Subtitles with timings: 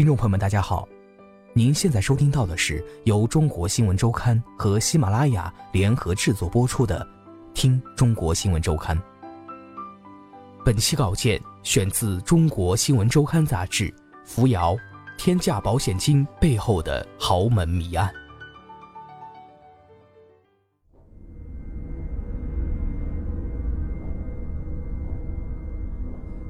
[0.00, 0.88] 听众朋友们，大家好，
[1.52, 7.06] 您现在收听到的是由中国新闻周刊和喜马拉雅联合制作播出的
[7.52, 8.96] 《听中国新闻周刊》。
[10.64, 13.94] 本期稿件选自《中国新闻周刊》杂志，
[14.24, 14.74] 扶摇。
[15.18, 18.10] 天价保险金背后的豪门谜案。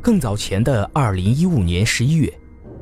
[0.01, 2.33] 更早前的二零一五年十一月，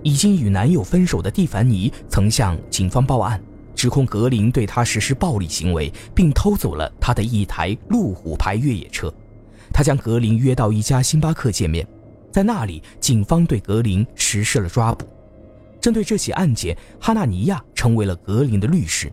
[0.03, 3.41] 已经与男友分手的蒂凡尼曾向警方报案，
[3.75, 9.13] 指控格林对她实施暴力行为，并偷走了他的一台路虎牌越野车。
[9.73, 11.87] 他将格林约到一家星巴克见面，
[12.33, 15.07] 在那里，警方对格林实施了抓捕。
[15.81, 19.13] 针对这起案件，哈纳尼亚成为了格林的律师。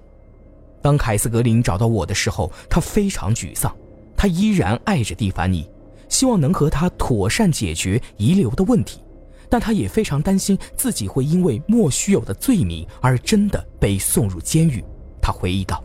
[0.81, 3.75] 当凯斯格林找到我的时候，他非常沮丧。
[4.15, 5.69] 他依然爱着蒂凡尼，
[6.07, 9.01] 希望能和他妥善解决遗留的问题，
[9.49, 14.83] 但他也非常担心自己会因为莫须有的罪名而真的被送入监狱。
[15.21, 15.83] 他回忆道：“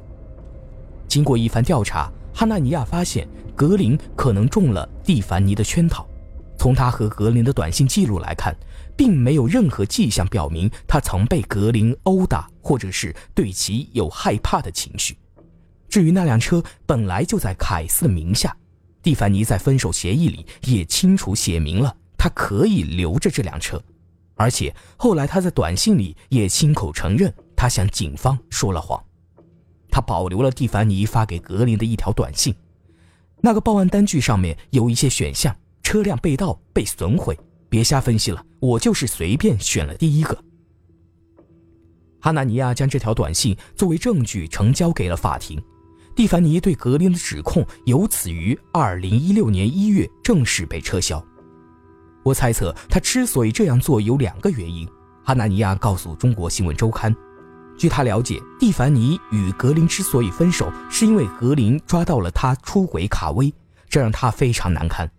[1.08, 6.06] 经过一番调查，哈纳尼亚发现格林可能中了蒂凡尼的圈套。
[6.58, 8.56] 从他和格林的短信记录来看。”
[8.96, 15.16] 并没有任何迹象表明他曾被格林殴打，或者是对其有害怕的情绪。
[15.88, 18.54] 至于那辆车本来就在凯斯的名下，
[19.02, 23.82] 蒂凡尼在分手协议里也清楚写明了他可以留着这辆车，
[24.34, 29.02] 而且后来他在短信里也亲口承认他向警方说了谎。
[29.90, 32.54] 他保留了蒂凡尼发给格林的一条短信，
[33.40, 37.34] 那个报案单据上面有一些选项：车辆被盗、被损毁。
[37.70, 40.36] 别瞎分析了，我就是随便选了第一个。
[42.20, 45.58] 哈纳尼亚将这条短信作为证据呈交给了法庭，
[46.14, 51.24] 蒂凡尼对格林的指控由此于二零一六年一月正式被撤销。
[52.22, 54.88] 我猜测他之所以这样做有两个原因。
[55.24, 57.14] 哈纳尼亚告诉中国新闻周刊，
[57.78, 63.52] 据他了解，蒂凡尼与格林之所以分手，是因为格林抓到了他出轨卡威，
[63.88, 65.10] 这让他非常难堪。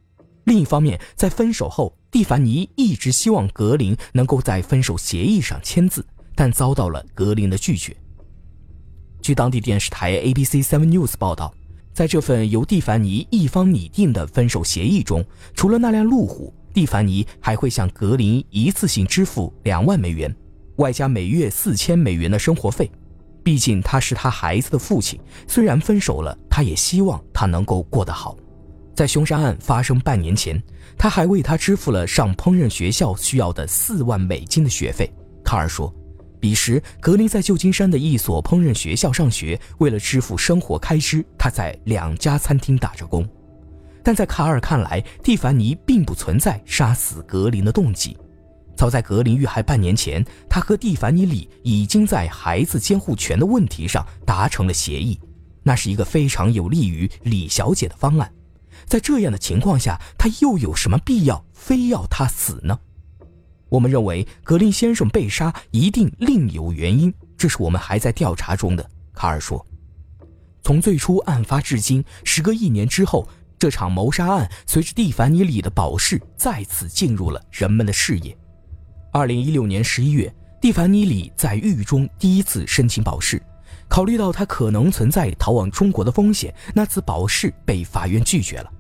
[0.45, 7.95] 另一方面，在分手后，蒂凡尼一直希望格林能够在分手协议上签字，但遭到了格林的拒绝。
[9.21, 11.53] 据当地电视台 ABC Seven News 报道，
[11.93, 15.23] 在这份由蒂凡尼一方拟定的分手协议中，
[15.53, 20.33] 除了那辆路虎，蒂凡尼还会向格林一次性支付两万美元，
[20.77, 22.89] 外加每月四千美元的生活费。
[23.43, 28.37] 毕竟他是他孩子的父亲，虽然分手了，他也希望他能够过得好。
[28.93, 30.61] 在凶杀案发生半年前，
[30.97, 35.11] 他还为他支付了上烹饪学校需要的四万美金的学费。
[35.43, 35.91] 卡尔说，
[36.39, 43.27] 彼时格林在旧金山的一所烹饪学校上学，为了支付生活开支，他在两家餐厅打着工。
[44.03, 48.17] 但在卡尔看来，蒂凡尼并不存在杀死格林的动机。
[48.75, 55.19] 早在格林遇害半年前，他和蒂凡尼里已经在孩子监护权的问题上达成了协议，
[55.61, 58.31] 那是一个非常有利于李小姐的方案。
[58.85, 62.79] 在这样的情况下，他又有什么必要非要他死呢？
[63.69, 68.89] 我们认为格林先生被杀一定另有原因，这是我们还在调查中的。
[69.13, 69.63] 卡尔说
[70.63, 73.27] ：“从最初案发至今，时隔一年之后，
[73.61, 78.35] 这场谋杀案随着蒂凡尼里的保释再次进入了人们的视野。
[79.11, 83.39] 二零一六年十一月，蒂凡尼里在狱中第一次申请保释。”
[83.87, 88.73] 考虑到他可能存在逃往中国的风险，那次保释被法院拒绝了。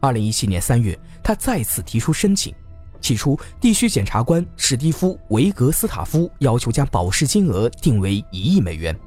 [0.00, 2.52] 二零一七年三月，他再次提出申请。
[3.00, 8.98] 起初，地区检察官史蒂夫·维格斯塔夫要求将保释金额定为一亿美元，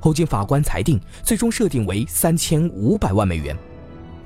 [0.00, 3.54] 后经法官裁定，最终设定为三千五百万美元。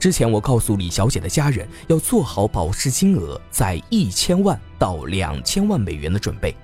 [0.04, 6.54] 之前我告诉李小姐的家人要做好保释金额在一千万到两千万美元的准备，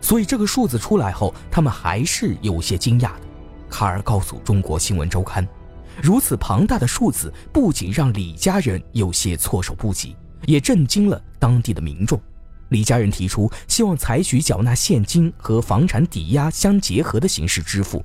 [0.00, 3.20] 所以这个数字出来后，他们还是有些惊讶的。
[3.68, 5.46] 卡尔告诉中国新闻周刊，
[6.02, 10.16] 如此庞大的数字不仅让李家人有些措手不及，
[10.46, 12.18] 也震惊了当地的民众。
[12.70, 18.02] 李家人提出希望采取缴纳现金和房产抵押相结合的形式支付，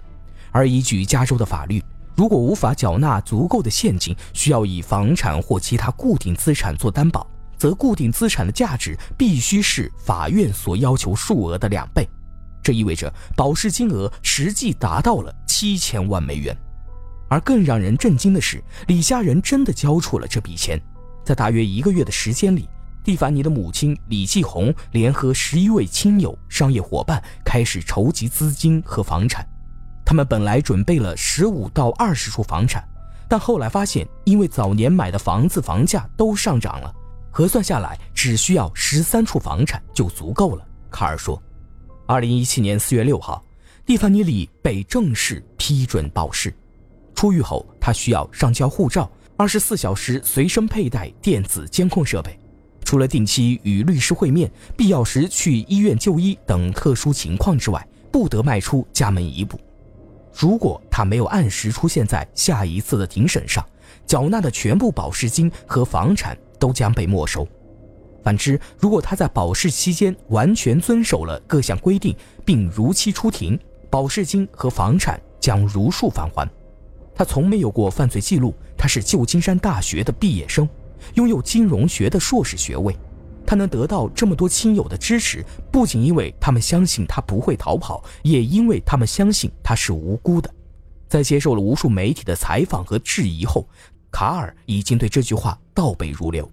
[0.52, 1.82] 而依据加州的法律，
[2.16, 7.26] 如果无法缴纳足够的现金，需要以房产或其他固定资产做担保，
[7.58, 12.08] 则固定资产的价值必须是法院所要求数额的两倍。
[12.62, 16.56] 这意味着保释金额实际达到了七千万美元。
[17.28, 20.80] 而更让人震惊的是，李家人真的交出了这笔钱。
[21.24, 22.68] 在大约一个月的时间里，
[23.04, 29.48] 蒂凡尼的母亲李继红联合十一位亲友、商业伙伴开始筹集资金和房产。
[30.06, 32.84] 他们本来准备了十五到二十处房产，
[33.30, 36.94] 但后来发现，因为早年买的房子房价都上涨了，
[37.32, 40.68] 核算下来只需要十三处房产就足够了。
[40.90, 41.42] 卡尔说
[42.06, 43.42] ：“二零一七年四月六号，
[43.86, 46.54] 蒂凡尼里被正式批准保释。
[47.16, 52.38] 出狱后，他需要上交护照，二十四小时随身佩戴电子监控设备，
[52.84, 59.58] 除了定期与律师会面、必要时去医院就医等特殊情况之外，不得迈出家门一步。”
[60.34, 63.66] 如果他没有按时出现在下一次的庭审上，
[64.06, 67.48] 缴纳的全部保释金和房产都将被没收。
[68.24, 76.48] 反之，如果他在保释期间完全遵守了各项规定，并如期出庭，保释金和房产将如数返还。
[77.16, 80.68] 他从没有过犯罪记录，他是旧金山大学的毕业生，
[81.16, 82.96] 拥有金融学的硕士学位。
[83.52, 90.50] 他能得到这么多亲友的支持，不仅因为他们相信他不会逃跑，也因为他们相信他是无辜的。
[91.10, 93.68] 在接受了无数媒体的采访和质疑后，
[94.10, 96.50] 卡尔已经对这句话倒背如流。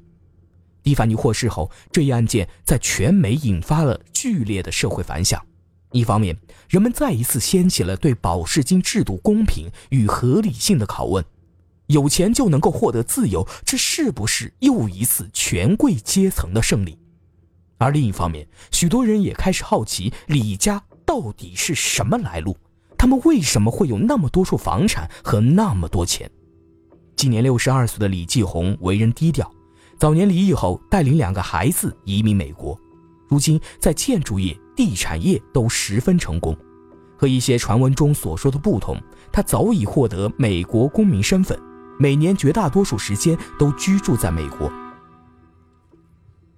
[0.82, 5.40] 蒂凡尼获释后，这一案件在全美引发了剧烈的社会反响。
[5.92, 6.36] 一方面，
[6.68, 11.24] 人们再一次掀起了对保释金制度公平与合理性的拷问。
[11.88, 16.98] 有钱就能够获得自由，这是不是又一次权贵阶层的胜利？
[17.78, 22.56] 而另一方面，许多人也开始好奇李家到底是什么来路，
[22.96, 26.30] 他们为什么会有那么多处房产和那么多钱？
[27.16, 29.50] 今年六十二岁的李继红为人低调，
[29.98, 32.78] 早年离异后带领两个孩子移民美国，
[33.28, 36.56] 如今在建筑业、地产业都十分成功。
[37.16, 38.96] 和一些传闻中所说的不同，
[39.32, 41.58] 他早已获得美国公民身份。
[41.98, 44.70] 每年绝大多数时间都居住在美国。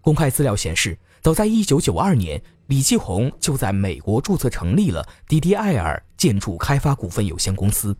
[0.02, 7.96] 公开资料显示，早在1992年，李继红就在美国注册成立了迪迪艾尔建筑开发股份有限公司。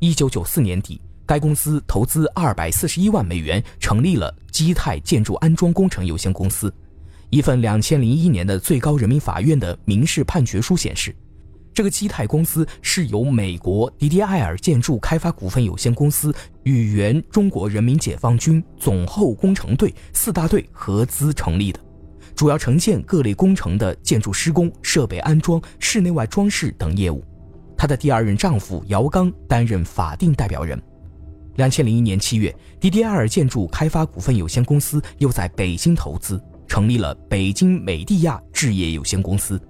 [0.00, 6.72] 1994年底，该公司投资241万美元成立了基泰建筑安装工程有限公司。
[7.30, 11.14] 一份2001年的最高人民法院的民事判决书显示。
[11.72, 16.34] 这个基泰公司是由美国迪迪埃尔建筑开发股份有限公司
[16.64, 21.80] 与原中国人民解放军总后工程队四大队合资成立的，
[22.34, 27.24] 主要承建各类工程的建筑施工、设备安装、室内外装饰等业务。
[27.76, 30.80] 她的第二任丈夫姚刚担任法定代表人。
[31.56, 39.60] 两千零一年七月，迪迪埃尔建筑开发股份有限公司又在北京投资，成立了北京美地亚置业有限公司。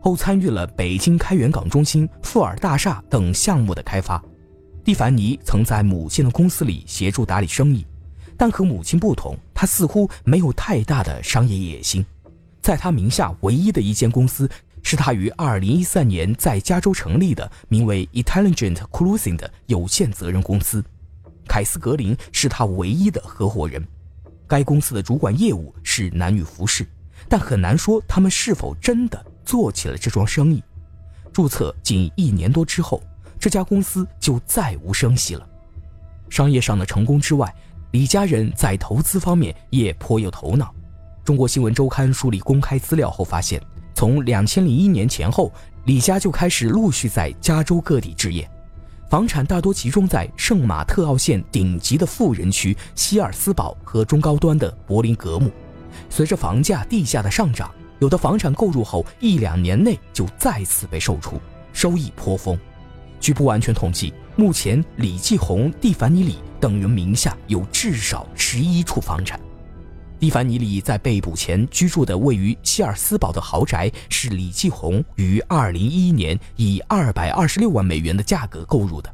[0.00, 4.22] 后参与了北京开元港中心、富尔大厦等项目的开发。
[4.82, 7.86] 蒂凡尼曾在母亲的公司里协助打理生意，
[8.36, 12.04] 但和母亲不同，他似乎没有太大的商业野心。
[12.62, 14.48] 在他名下唯一的一间公司
[14.82, 20.82] 是他于2013年在加州成立的名为 Intelligent Cruising 的有限责任公司。
[21.46, 23.86] 凯斯格林是他唯一的合伙人。
[24.46, 26.86] 该公司的主管业务是男女服饰，
[27.28, 29.24] 但很难说他们是否真的。
[29.50, 30.62] 做起了这桩生意，
[31.32, 33.02] 注册仅一年多之后，
[33.36, 35.44] 这家公司就再无声息了。
[36.28, 37.52] 商业上的成功之外，
[37.90, 40.72] 李家人在投资方面也颇有头脑。
[41.24, 43.60] 中国新闻周刊梳理公开资料后发现，
[43.92, 45.52] 从两千零一年前后，
[45.84, 48.48] 李家就开始陆续在加州各地置业，
[49.10, 55.50] 房产大多集中在圣马特奥县顶级的富人区希尔斯堡和中高端的柏林格姆。
[56.08, 57.68] 随着房价地价的上涨。
[58.00, 61.40] 有的房产购入后一两年内就再次被售出，
[61.72, 62.58] 收益颇丰。
[63.20, 69.38] 据不完全统计，目前李继红、蒂凡尼里等人名下有至少十一处房产。
[70.18, 79.10] 蒂凡尼里在被捕前居住的位于希尔斯堡的豪宅，是李继红于二零一一年以二百二十六万美元的价格购入的。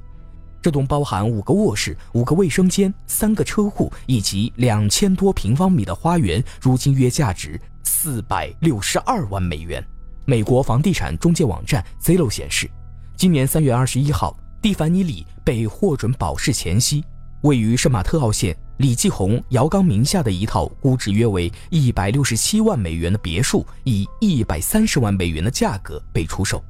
[0.67, 7.61] 这栋包含五个卧室、五个卫生间、三个车库以及两千多平方米的花园，如今约价值。
[7.85, 9.81] 四百六十二万美元。
[10.25, 12.69] 美国房地产中介网站 Zillow 显示，
[13.15, 17.05] 今年三月二十一号，蒂凡尼里被获准保释前夕，
[17.43, 26.61] 位于圣马特奥县李继红、姚刚名下的一套估值约为一百六十七万美元的别墅，以一百三十万美元的价格被出售。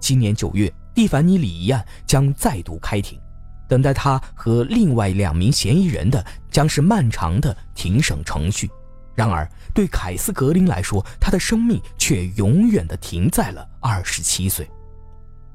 [0.00, 3.20] 今年九月，蒂凡尼里一案将再度开庭，
[3.68, 8.70] 等待他和另外两名嫌疑人的将是漫长的庭审程序。
[9.14, 14.68] 然而，对凯斯·格林来说，他的生命却永远的停在了二十七岁。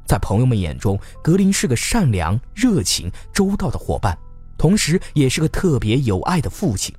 [0.06, 4.18] 在朋友们眼中，格林是个善良、热情、周到的伙伴，
[4.58, 6.94] 同时也是个特别有爱的父亲。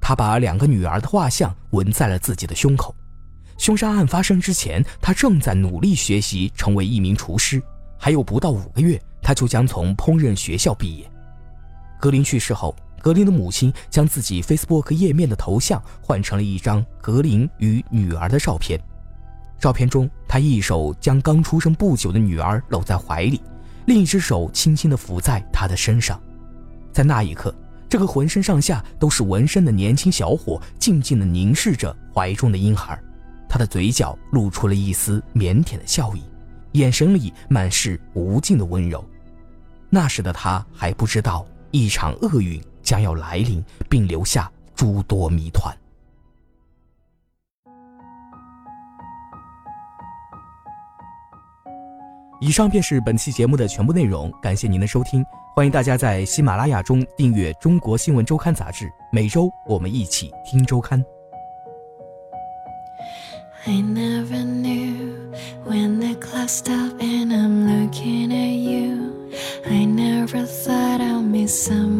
[0.00, 2.94] 他把两个女儿的画像纹在了自己的胸口。
[3.58, 7.60] 凶杀案发生之前，他正在努力学习成为一名厨师，
[7.98, 11.06] 还有不到五个月，他就将从烹饪学校毕业。
[12.00, 18.80] 格林去世后，格林的母亲将自己 Facebook 页面的头像换成了一张格林与女儿的照片。
[19.58, 23.38] 照片中，他一手将刚出生不久的女儿搂在怀里，
[23.84, 26.18] 另一只手轻轻地抚在她的身上。
[26.90, 27.54] 在那一刻，
[27.86, 32.98] 这个浑身上下都是纹身的年轻小伙静静地凝视着怀中的婴孩。
[33.46, 36.22] 他的嘴角露出了一丝腼腆的笑意，
[36.72, 39.04] 眼神里满是无尽的温柔。
[39.90, 45.74] 那时的他还不知道一场厄运将要来临，并留下诸多谜团。
[52.40, 55.24] 以上便是本期节目的全部内容，感谢您的收听，
[55.56, 61.04] 欢迎大家在喜马拉雅中订阅《中国新闻周刊》杂志，每周我们一起听周刊。
[63.66, 65.34] I never knew
[65.66, 68.87] when the clock stopped and I'm looking at you.
[71.48, 71.97] some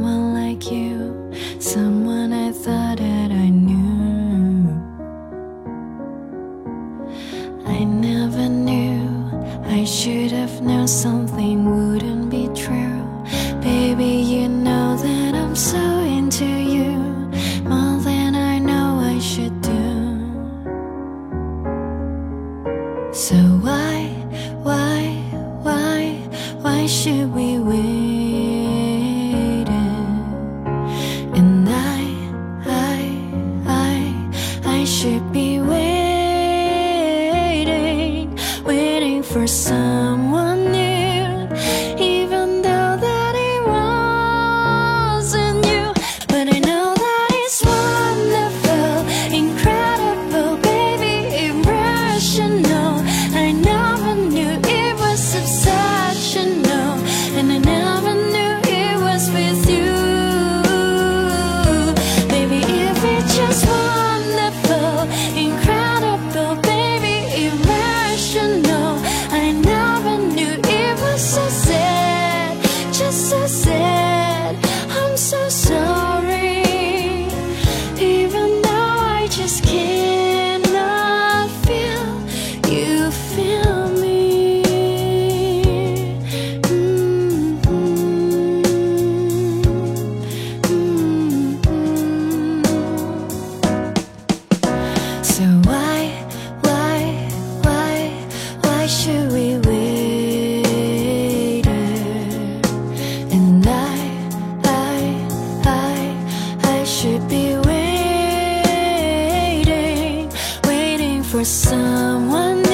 [111.30, 112.67] for someone